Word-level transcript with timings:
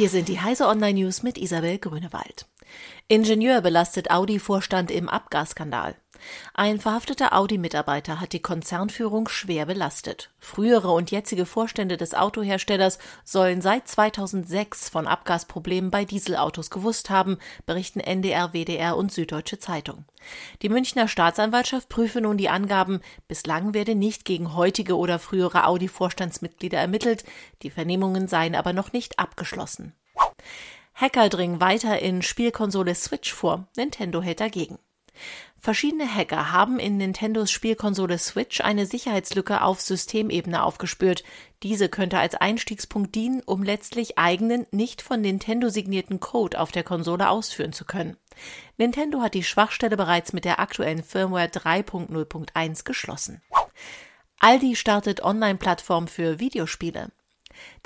Hier 0.00 0.08
sind 0.08 0.28
die 0.28 0.40
Heise 0.40 0.66
Online 0.66 0.98
News 0.98 1.22
mit 1.22 1.36
Isabel 1.36 1.76
Grünewald. 1.76 2.46
Ingenieur 3.08 3.60
belastet 3.60 4.10
Audi-Vorstand 4.10 4.90
im 4.90 5.10
Abgasskandal. 5.10 5.94
Ein 6.54 6.80
verhafteter 6.80 7.34
Audi-Mitarbeiter 7.34 8.20
hat 8.20 8.32
die 8.32 8.42
Konzernführung 8.42 9.28
schwer 9.28 9.66
belastet. 9.66 10.30
Frühere 10.38 10.90
und 10.90 11.10
jetzige 11.10 11.46
Vorstände 11.46 11.96
des 11.96 12.14
Autoherstellers 12.14 12.98
sollen 13.24 13.60
seit 13.60 13.88
2006 13.88 14.88
von 14.88 15.06
Abgasproblemen 15.06 15.90
bei 15.90 16.04
Dieselautos 16.04 16.70
gewusst 16.70 17.10
haben, 17.10 17.38
berichten 17.66 18.00
NDR, 18.00 18.52
WDR 18.52 18.96
und 18.96 19.12
Süddeutsche 19.12 19.58
Zeitung. 19.58 20.04
Die 20.62 20.68
Münchner 20.68 21.08
Staatsanwaltschaft 21.08 21.88
prüfe 21.88 22.20
nun 22.20 22.36
die 22.36 22.48
Angaben. 22.48 23.00
Bislang 23.28 23.74
werde 23.74 23.94
nicht 23.94 24.24
gegen 24.24 24.54
heutige 24.54 24.96
oder 24.96 25.18
frühere 25.18 25.66
Audi-Vorstandsmitglieder 25.66 26.78
ermittelt. 26.78 27.24
Die 27.62 27.70
Vernehmungen 27.70 28.28
seien 28.28 28.54
aber 28.54 28.72
noch 28.72 28.92
nicht 28.92 29.18
abgeschlossen. 29.18 29.94
Hacker 30.94 31.28
dringen 31.30 31.60
weiter 31.60 31.98
in 32.00 32.20
Spielkonsole 32.20 32.94
Switch 32.94 33.32
vor. 33.32 33.66
Nintendo 33.76 34.20
hält 34.20 34.40
dagegen. 34.40 34.78
Verschiedene 35.62 36.08
Hacker 36.12 36.52
haben 36.52 36.78
in 36.78 36.96
Nintendos 36.96 37.50
Spielkonsole 37.50 38.16
Switch 38.16 38.62
eine 38.62 38.86
Sicherheitslücke 38.86 39.60
auf 39.60 39.82
Systemebene 39.82 40.62
aufgespürt. 40.62 41.22
Diese 41.62 41.90
könnte 41.90 42.18
als 42.18 42.34
Einstiegspunkt 42.34 43.14
dienen, 43.14 43.42
um 43.44 43.62
letztlich 43.62 44.16
eigenen, 44.16 44.66
nicht 44.70 45.02
von 45.02 45.20
Nintendo 45.20 45.68
signierten 45.68 46.18
Code 46.18 46.58
auf 46.58 46.72
der 46.72 46.82
Konsole 46.82 47.28
ausführen 47.28 47.74
zu 47.74 47.84
können. 47.84 48.16
Nintendo 48.78 49.20
hat 49.20 49.34
die 49.34 49.44
Schwachstelle 49.44 49.98
bereits 49.98 50.32
mit 50.32 50.46
der 50.46 50.60
aktuellen 50.60 51.02
Firmware 51.02 51.48
3.0.1 51.48 52.84
geschlossen. 52.84 53.42
Aldi 54.38 54.76
startet 54.76 55.22
Online-Plattform 55.22 56.08
für 56.08 56.40
Videospiele. 56.40 57.10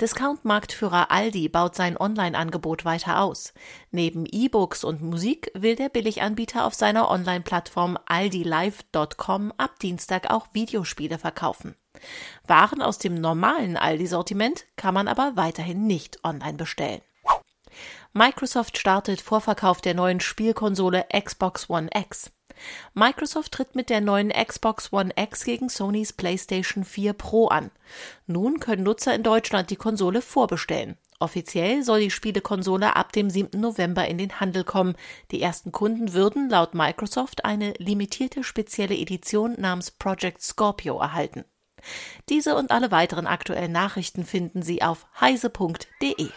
Discount-Marktführer 0.01 1.11
Aldi 1.11 1.49
baut 1.49 1.75
sein 1.75 1.97
Online-Angebot 1.97 2.85
weiter 2.85 3.21
aus. 3.21 3.53
Neben 3.91 4.25
E-Books 4.25 4.83
und 4.83 5.01
Musik 5.01 5.51
will 5.53 5.75
der 5.75 5.89
Billiganbieter 5.89 6.65
auf 6.65 6.73
seiner 6.73 7.09
Online-Plattform 7.09 7.97
aldilive.com 8.05 9.53
ab 9.57 9.79
Dienstag 9.79 10.29
auch 10.29 10.47
Videospiele 10.53 11.17
verkaufen. 11.17 11.75
Waren 12.45 12.81
aus 12.81 12.97
dem 12.97 13.15
normalen 13.15 13.77
Aldi-Sortiment 13.77 14.65
kann 14.75 14.93
man 14.93 15.07
aber 15.07 15.33
weiterhin 15.35 15.87
nicht 15.87 16.23
online 16.23 16.57
bestellen. 16.57 17.01
Microsoft 18.13 18.77
startet 18.77 19.19
Vorverkauf 19.21 19.81
der 19.81 19.93
neuen 19.93 20.19
Spielkonsole 20.19 21.05
Xbox 21.13 21.69
One 21.69 21.89
X. 21.93 22.31
Microsoft 22.93 23.51
tritt 23.51 23.75
mit 23.75 23.89
der 23.89 24.01
neuen 24.01 24.29
Xbox 24.29 24.91
One 24.93 25.11
X 25.15 25.43
gegen 25.43 25.69
Sonys 25.69 26.13
PlayStation 26.13 26.83
4 26.83 27.13
Pro 27.13 27.47
an. 27.47 27.71
Nun 28.27 28.59
können 28.59 28.83
Nutzer 28.83 29.13
in 29.13 29.23
Deutschland 29.23 29.69
die 29.69 29.75
Konsole 29.75 30.21
vorbestellen. 30.21 30.97
Offiziell 31.19 31.83
soll 31.83 32.01
die 32.01 32.11
Spielekonsole 32.11 32.95
ab 32.95 33.13
dem 33.13 33.29
7. 33.29 33.59
November 33.59 34.07
in 34.07 34.17
den 34.17 34.39
Handel 34.39 34.63
kommen. 34.63 34.95
Die 35.31 35.41
ersten 35.41 35.71
Kunden 35.71 36.13
würden 36.13 36.49
laut 36.49 36.73
Microsoft 36.73 37.45
eine 37.45 37.73
limitierte 37.77 38.43
spezielle 38.43 38.95
Edition 38.97 39.55
namens 39.57 39.91
Project 39.91 40.41
Scorpio 40.41 40.99
erhalten. 40.99 41.45
Diese 42.29 42.55
und 42.55 42.71
alle 42.71 42.91
weiteren 42.91 43.27
aktuellen 43.27 43.71
Nachrichten 43.71 44.25
finden 44.25 44.61
Sie 44.61 44.81
auf 44.81 45.05
heise.de. 45.19 46.29